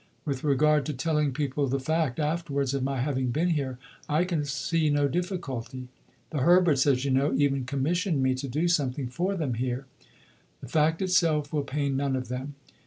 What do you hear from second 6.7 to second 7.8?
as you know, even